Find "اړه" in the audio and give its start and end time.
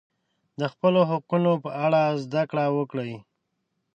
1.85-2.01